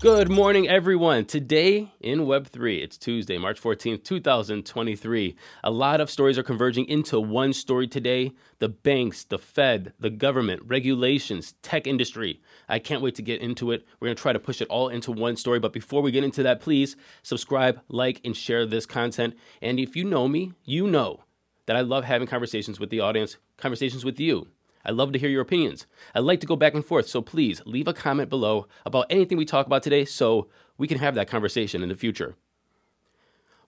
[0.00, 1.26] Good morning, everyone.
[1.26, 5.36] Today in Web3, it's Tuesday, March 14th, 2023.
[5.62, 10.08] A lot of stories are converging into one story today the banks, the Fed, the
[10.08, 12.40] government, regulations, tech industry.
[12.66, 13.86] I can't wait to get into it.
[14.00, 15.60] We're going to try to push it all into one story.
[15.60, 19.34] But before we get into that, please subscribe, like, and share this content.
[19.60, 21.24] And if you know me, you know
[21.66, 24.48] that I love having conversations with the audience, conversations with you.
[24.84, 25.86] I love to hear your opinions.
[26.14, 29.36] I like to go back and forth, so please leave a comment below about anything
[29.36, 32.36] we talk about today so we can have that conversation in the future.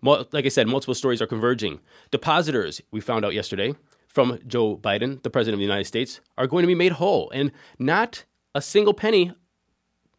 [0.03, 1.81] Like I said, multiple stories are converging.
[2.11, 3.75] Depositors, we found out yesterday,
[4.09, 7.31] from Joe Biden, the President of the United States, are going to be made whole,
[7.31, 9.33] and not a single penny,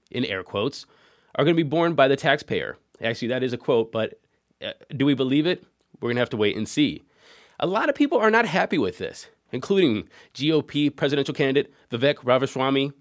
[0.09, 0.85] in air quotes,
[1.35, 2.77] are going to be borne by the taxpayer.
[3.01, 4.19] Actually, that is a quote, but
[4.63, 5.65] uh, do we believe it?
[5.99, 7.03] We're going to have to wait and see.
[7.59, 12.91] A lot of people are not happy with this including GOP presidential candidate Vivek Ramaswamy,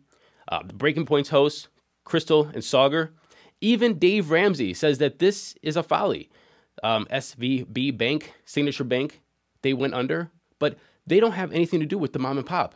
[0.48, 1.68] uh, the Breaking Points host
[2.06, 3.10] Krystal and Saagar.
[3.60, 6.30] Even Dave Ramsey says that this is a folly.
[6.82, 9.20] Um, SVB Bank, Signature Bank,
[9.62, 10.76] they went under, but
[11.06, 12.74] they don't have anything to do with the mom and pop.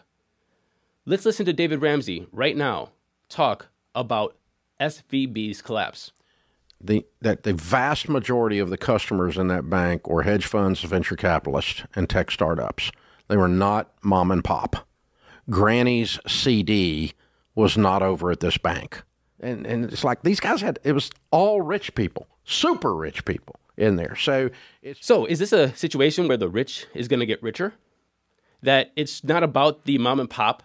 [1.05, 2.91] Let's listen to David Ramsey right now
[3.29, 4.37] talk about
[4.81, 6.13] SVB's collapse.
[6.81, 11.17] The, that the vast majority of the customers in that bank were hedge funds, venture
[11.17, 12.91] capitalists, and tech startups.
[13.29, 14.87] They were not mom and pop.
[15.51, 17.15] Granny's CD
[17.55, 19.03] was not over at this bank.
[19.41, 23.57] And, and it's like these guys had, it was all rich people, super rich people
[23.77, 24.17] in there.
[24.17, 24.51] So
[25.01, 27.75] So is this a situation where the rich is going to get richer?
[28.63, 30.63] That it's not about the mom and pop.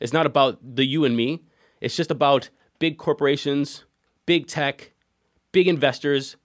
[0.00, 1.44] It's not about the you and me.
[1.80, 2.48] It's just about
[2.78, 3.84] big corporations,
[4.26, 4.92] big tech,
[5.52, 6.36] big investors,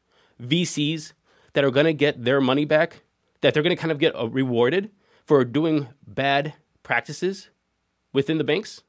[0.42, 1.14] VCs
[1.54, 3.04] that are going to get their money back,
[3.42, 4.92] that they're going to kind of get uh, rewarded
[5.30, 7.50] for doing bad practices
[8.14, 8.82] within the banks.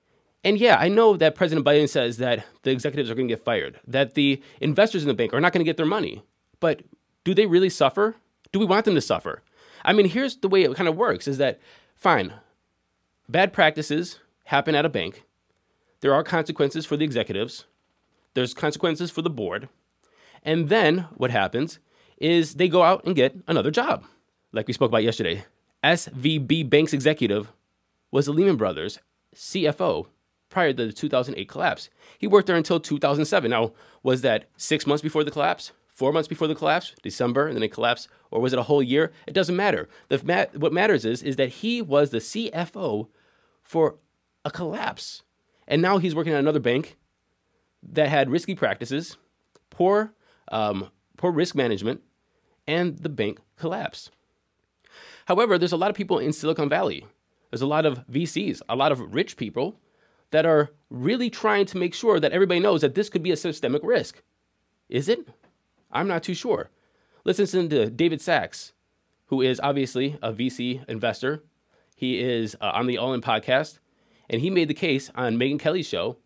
[0.43, 3.45] And yeah, I know that President Biden says that the executives are going to get
[3.45, 6.23] fired, that the investors in the bank are not going to get their money.
[6.59, 6.81] But
[7.25, 8.17] do they really suffer?
[8.53, 9.43] Do we want them to suffer?
[9.84, 11.61] I mean, here's the way it kind of works is that
[11.95, 12.33] fine,
[13.28, 15.25] bad practices happen at a bank.
[16.01, 17.67] There are consequences for the executives.
[18.33, 19.69] There's consequences for the board.
[20.43, 21.81] And then what happens
[22.17, 24.07] is they go out and get another job.
[24.53, 25.45] Like we spoke about yesterday,
[25.83, 27.53] SVB Bank's executive
[28.11, 28.99] was the Lehman Brothers
[29.35, 30.07] CFO
[30.49, 31.89] prior to the 2008 collapse.
[32.19, 33.51] He worked there until 2007.
[33.51, 35.73] Now, was that six months before the collapse?
[35.89, 38.83] Four months before the collapse, December, and then it collapsed, or was it a whole
[38.83, 39.13] year?
[39.27, 39.89] It doesn't matter.
[40.09, 43.09] The, what matters is, is that he was the CFO
[43.63, 43.97] for
[44.45, 45.23] a collapse.
[45.69, 46.97] And now he's working at another bank
[47.83, 49.19] that had risky practices,
[49.69, 50.15] poor,
[50.51, 50.89] um,
[51.19, 52.01] poor risk management,
[52.66, 54.10] and the bank collapsed.
[55.30, 57.06] However, there's a lot of people in Silicon Valley.
[57.50, 59.78] There's a lot of VCs, a lot of rich people
[60.32, 63.36] that are really trying to make sure that everybody knows that this could be a
[63.36, 64.24] systemic risk.
[64.88, 65.28] Is it?
[65.92, 66.71] I'm not too sure.
[67.24, 68.72] Let's listen to David Sacks,
[69.27, 71.44] who is obviously a VC investor.
[71.94, 73.78] He is uh, on the All In podcast,
[74.28, 76.16] and he made the case on Megyn Kelly's show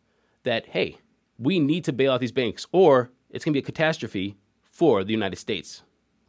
[0.45, 0.97] that, hey,
[1.39, 5.05] we need to bail out these banks or it's going to be a catastrophe for
[5.05, 5.83] the United States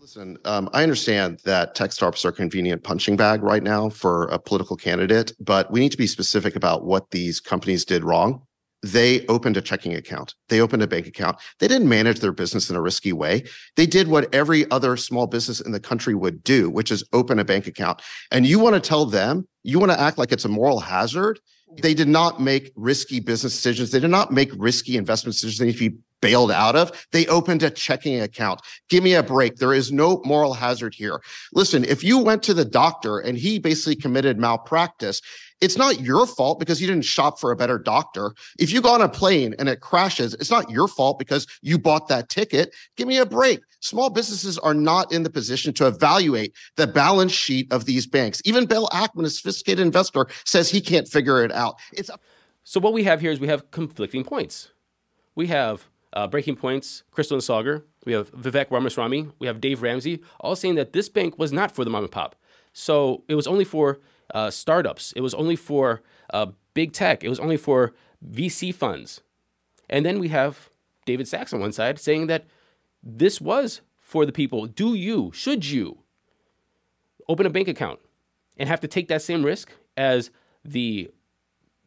[0.05, 4.25] Listen, um, I understand that tech startups are a convenient punching bag right now for
[4.25, 8.43] a political candidate, but we need to be specific about what these companies did wrong.
[8.85, 10.35] They opened a checking account.
[10.49, 11.37] They opened a bank account.
[11.59, 13.43] They didn't manage their business in a risky way.
[13.75, 17.39] They did what every other small business in the country would do, which is open
[17.39, 18.03] a bank account.
[18.31, 21.39] And you want to tell them, you want to act like it's a moral hazard.
[21.81, 23.89] They did not make risky business decisions.
[23.89, 25.57] They did not make risky investment decisions.
[25.57, 27.07] They need to be bailed out of.
[27.11, 28.61] They opened a checking account.
[28.89, 29.55] Give me a break.
[29.55, 31.21] There is no moral hazard here.
[31.53, 35.21] Listen, if you went to the doctor and he basically committed malpractice,
[35.61, 38.33] it's not your fault because you didn't shop for a better doctor.
[38.59, 41.77] If you go on a plane and it crashes, it's not your fault because you
[41.77, 42.75] bought that ticket.
[42.97, 43.61] Give me a break.
[43.79, 48.41] Small businesses are not in the position to evaluate the balance sheet of these banks.
[48.45, 51.75] Even Bill Ackman, a sophisticated investor, says he can't figure it out.
[51.93, 52.09] It's
[52.63, 54.71] so what we have here is we have conflicting points.
[55.35, 57.83] We have uh, Breaking Points, Krystal and Saagar.
[58.05, 59.29] We have Vivek Ramaswamy.
[59.37, 62.11] We have Dave Ramsey, all saying that this bank was not for the mom and
[62.11, 62.35] pop.
[62.73, 63.99] So it was only for
[64.33, 65.13] uh, startups.
[65.15, 66.01] It was only for
[66.33, 67.23] uh, big tech.
[67.23, 67.93] It was only for
[68.25, 69.21] VC funds.
[69.89, 70.69] And then we have
[71.05, 72.45] David Sacks on one side saying that
[73.03, 74.65] this was for the people.
[74.65, 75.99] Do you, should you,
[77.27, 77.99] open a bank account
[78.57, 80.29] and have to take that same risk as
[80.63, 81.11] the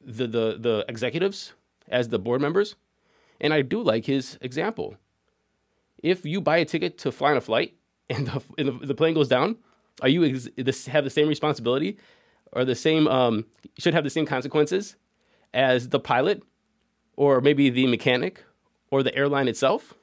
[0.04, 1.52] the the, the executives,
[1.88, 2.76] as the board members?
[3.40, 4.96] And I do like his example.
[6.02, 7.74] If you buy a ticket to fly on a flight
[8.10, 9.56] and the, and the, the plane goes down,
[10.00, 11.98] are you ex- have the same responsibility
[12.52, 13.46] or the same um,
[13.78, 14.96] should have the same consequences
[15.54, 16.42] as the pilot
[17.16, 18.44] or maybe the mechanic
[18.90, 19.94] or the airline itself?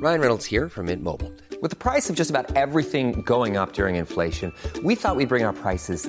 [0.00, 1.30] Ryan Reynolds here from Mint Mobile.
[1.60, 4.50] With the price of just about everything going up during inflation,
[4.82, 6.08] we thought we'd bring our prices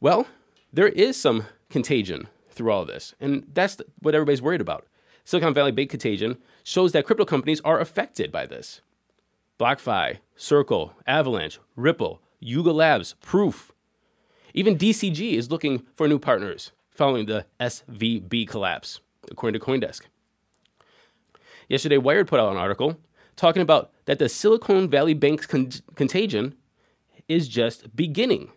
[0.00, 0.26] Well,
[0.72, 4.86] there is some contagion through all this, and that's what everybody's worried about.
[5.24, 8.80] Silicon Valley Bank contagion shows that crypto companies are affected by this.
[9.58, 13.72] BlockFi, Circle, Avalanche, Ripple, Yuga Labs, Proof.
[14.54, 19.00] Even DCG is looking for new partners following the SVB collapse,
[19.30, 20.02] according to Coindesk.
[21.68, 22.96] Yesterday, Wired put out an article
[23.36, 26.54] talking about that the Silicon Valley Bank's con- contagion
[27.28, 28.50] is just beginning.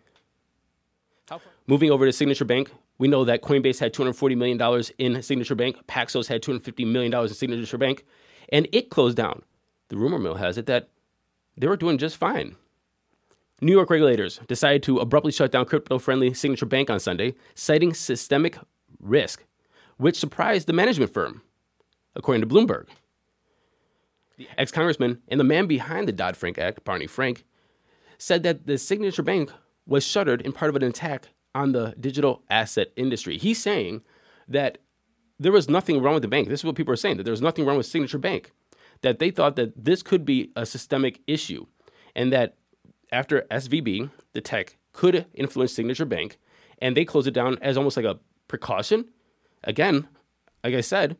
[1.66, 5.78] Moving over to Signature Bank, we know that Coinbase had $240 million in Signature Bank,
[5.86, 8.04] Paxos had $250 million in Signature Bank,
[8.50, 9.42] and it closed down.
[9.88, 10.90] The rumor mill has it that
[11.56, 12.56] they were doing just fine.
[13.62, 17.94] New York regulators decided to abruptly shut down crypto friendly Signature Bank on Sunday, citing
[17.94, 18.58] systemic
[19.00, 19.44] risk,
[19.96, 21.40] which surprised the management firm,
[22.14, 22.88] according to Bloomberg.
[24.36, 27.44] The ex congressman and the man behind the Dodd Frank Act, Barney Frank,
[28.18, 29.50] said that the Signature Bank
[29.86, 33.38] was shuttered in part of an attack on the digital asset industry.
[33.38, 34.02] He's saying
[34.48, 34.78] that
[35.38, 36.48] there was nothing wrong with the bank.
[36.48, 38.52] This is what people are saying that there was nothing wrong with Signature Bank,
[39.02, 41.66] that they thought that this could be a systemic issue,
[42.14, 42.56] and that
[43.12, 46.38] after SVB, the tech could influence Signature Bank,
[46.78, 48.18] and they closed it down as almost like a
[48.48, 49.06] precaution.
[49.62, 50.08] Again,
[50.62, 51.16] like I said,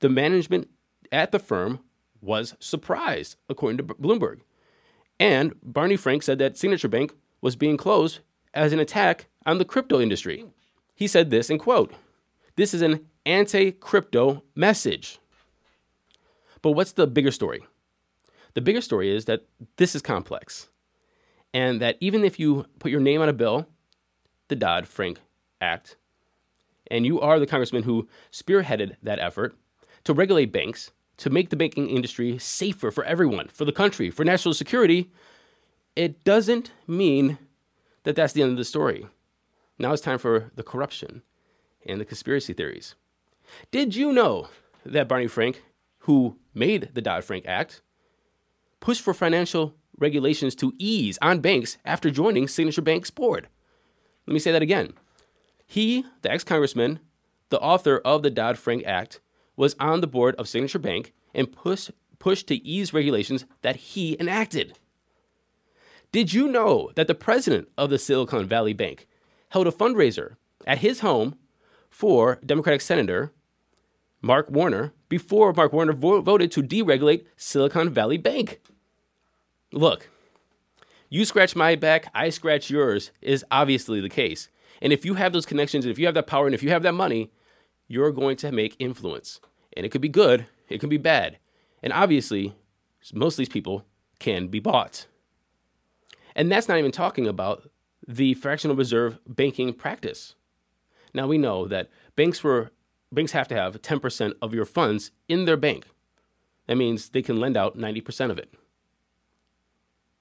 [0.00, 0.68] the management
[1.12, 1.80] at the firm
[2.20, 4.40] was surprised, according to Bloomberg.
[5.20, 8.20] And Barney Frank said that Signature Bank was being closed
[8.52, 10.44] as an attack on the crypto industry.
[10.94, 11.92] He said this in quote,
[12.56, 15.18] "This is an anti-crypto message."
[16.62, 17.66] But what's the bigger story?
[18.54, 19.46] The bigger story is that
[19.76, 20.68] this is complex.
[21.52, 23.68] And that even if you put your name on a bill,
[24.48, 25.18] the Dodd-Frank
[25.60, 25.96] Act,
[26.90, 29.56] and you are the congressman who spearheaded that effort
[30.04, 34.24] to regulate banks, to make the banking industry safer for everyone, for the country, for
[34.24, 35.10] national security,
[35.94, 37.38] it doesn't mean
[38.02, 39.06] that that's the end of the story.
[39.78, 41.22] Now it's time for the corruption
[41.86, 42.94] and the conspiracy theories.
[43.70, 44.48] Did you know
[44.84, 45.62] that Barney Frank,
[46.00, 47.82] who made the Dodd Frank Act,
[48.80, 53.48] pushed for financial regulations to ease on banks after joining Signature Bank's board.
[54.26, 54.94] Let me say that again.
[55.66, 57.00] He, the ex congressman,
[57.50, 59.20] the author of the Dodd Frank Act,
[59.56, 64.16] was on the board of Signature Bank and push, pushed to ease regulations that he
[64.18, 64.78] enacted.
[66.12, 69.06] Did you know that the president of the Silicon Valley Bank
[69.54, 70.34] held a fundraiser
[70.66, 71.36] at his home
[71.88, 73.32] for Democratic Senator
[74.20, 78.60] Mark Warner before Mark Warner vo- voted to deregulate Silicon Valley Bank?
[79.72, 80.08] Look,
[81.08, 84.48] you scratch my back, I scratch yours is obviously the case.
[84.82, 86.70] And if you have those connections, and if you have that power, and if you
[86.70, 87.30] have that money,
[87.86, 89.40] you're going to make influence.
[89.76, 91.38] And it could be good, it could be bad.
[91.80, 92.56] And obviously,
[93.12, 93.84] most of these people
[94.18, 95.06] can be bought.
[96.34, 97.70] And that's not even talking about
[98.06, 100.34] the fractional reserve banking practice.
[101.12, 102.70] Now we know that banks were
[103.12, 105.86] banks have to have 10% of your funds in their bank.
[106.66, 108.52] That means they can lend out 90% of it.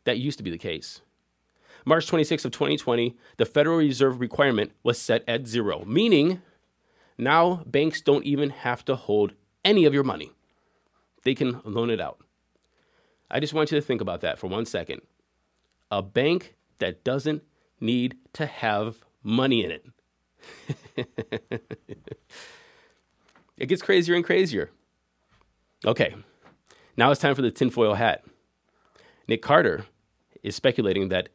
[0.03, 1.01] That used to be the case.
[1.85, 6.41] March 26 of 2020, the Federal Reserve requirement was set at zero, meaning
[7.17, 9.33] now banks don't even have to hold
[9.65, 10.31] any of your money.
[11.23, 12.19] They can loan it out.
[13.31, 15.01] I just want you to think about that for one second.
[15.89, 17.43] A bank that doesn't
[17.83, 19.85] need to have money in it.
[23.57, 24.71] it gets crazier and crazier.
[25.85, 26.15] Okay,
[26.97, 28.23] now it's time for the tinfoil hat.
[29.27, 29.85] Nic Carter
[30.41, 31.29] is speculating that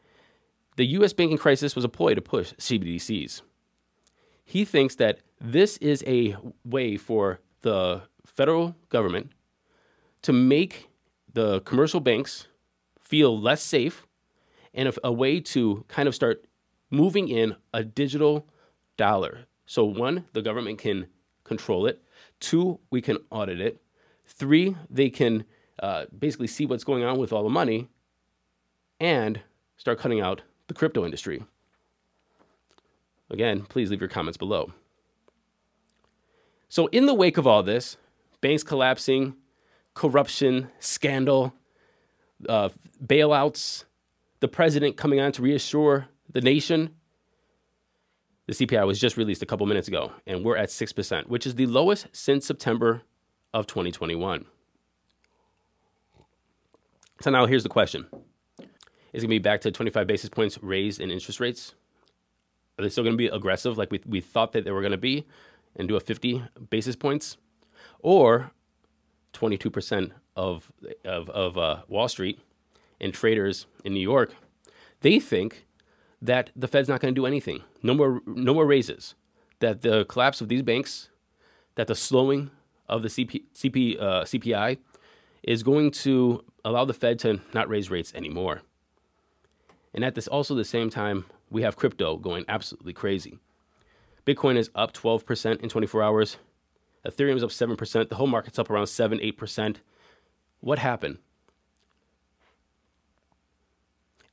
[0.76, 3.43] the US banking crisis was a ploy to push CBDCs.
[4.45, 9.33] He thinks that this is a way for the federal government
[10.23, 10.88] to make
[11.33, 12.49] the commercial banks
[13.00, 14.07] feel less safe
[14.75, 16.44] and a, a way to kind of start
[16.90, 18.46] moving in a digital
[18.96, 19.46] dollar.
[19.66, 21.08] So, one, the government can
[21.44, 22.02] control it.
[22.40, 23.80] Two, we can audit it.
[24.26, 25.44] Three, they can
[25.82, 27.88] uh, basically see what's going on with all the money
[29.00, 29.40] and
[29.76, 31.44] start cutting out the crypto industry.
[33.30, 34.72] Again, please leave your comments below.
[36.68, 37.96] So, in the wake of all this,
[38.40, 39.34] banks collapsing,
[39.94, 41.54] corruption, scandal,
[42.48, 42.70] uh,
[43.04, 43.84] bailouts,
[44.40, 46.90] the president coming on to reassure the nation.
[48.47, 51.57] The CPI was just released a couple minutes ago, and we're at 6%, which is
[51.57, 53.02] the lowest since September
[53.52, 54.47] of 2021.
[57.21, 58.07] So now here's the question
[59.12, 61.75] Is it going to be back to 25 basis points raised in interest rates?
[62.78, 64.92] Are they still going to be aggressive like we, we thought that they were going
[64.92, 65.26] to be
[65.75, 67.37] and do a 50 basis points?
[68.00, 68.52] Or
[69.33, 70.73] 22% of,
[71.04, 72.40] of, of uh, Wall Street
[73.00, 74.35] and traders in New York,
[75.00, 75.67] they think
[76.21, 77.62] that the Fed's not going to do anything.
[77.83, 79.14] No more, no more raises.
[79.61, 81.11] That the collapse of these banks,
[81.76, 82.50] that the slowing
[82.88, 84.78] of the CP, CP, uh, CPI
[85.43, 88.62] is going to allow the Fed to not raise rates anymore.
[89.95, 93.38] And at this also the same time, we have crypto going absolutely crazy.
[94.26, 96.37] Bitcoin is up 12% in 24 hours.
[97.07, 98.09] Ethereum is up 7%.
[98.09, 99.76] The whole market's up around 7 8%.
[100.61, 101.19] What happened?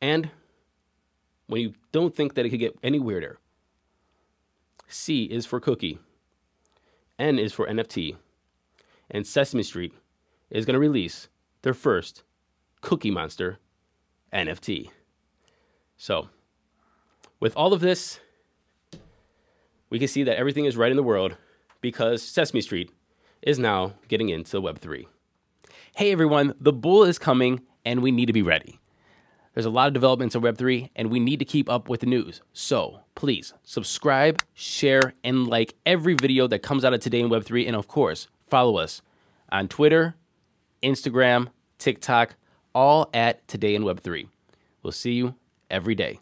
[0.01, 0.29] And
[1.47, 3.39] when you don't think that it could get any weirder,
[4.87, 5.99] C is for cookie,
[7.17, 8.15] N is for NFT,
[9.09, 9.93] and Sesame Street
[10.49, 11.27] is going to release
[11.61, 12.23] their first
[12.81, 13.57] Cookie Monster
[14.33, 14.89] NFT.
[15.97, 16.29] So,
[17.39, 18.19] with all of this,
[19.89, 21.35] we can see that everything is right in the world
[21.81, 22.91] because Sesame Street
[23.41, 25.05] is now getting into Web3.
[25.95, 28.79] Hey everyone, the bull is coming and we need to be ready.
[29.55, 32.05] There's a lot of developments in Web3 and we need to keep up with the
[32.05, 32.41] news.
[32.51, 37.65] So please subscribe, share, and like every video that comes out of Today in Web3.
[37.65, 39.01] And of course, follow us
[39.49, 40.15] on Twitter,
[40.83, 41.47] Instagram,
[41.79, 42.35] TikTok,
[42.73, 44.27] all at Today in Web3.
[44.83, 45.35] We'll see you
[45.71, 46.19] every day.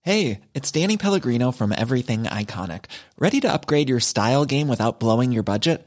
[0.00, 2.86] Hey, it's Danny Pellegrino from Everything Iconic.
[3.18, 5.86] Ready to upgrade your style game without blowing your budget?